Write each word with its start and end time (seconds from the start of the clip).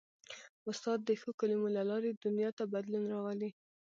استاد 0.69 0.99
د 1.03 1.09
ښو 1.21 1.29
کلمو 1.39 1.67
له 1.77 1.81
لارې 1.89 2.09
دنیا 2.23 2.49
ته 2.57 2.63
بدلون 2.73 3.03
راولي. 3.13 3.49